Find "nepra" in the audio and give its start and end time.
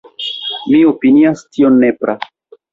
1.87-2.19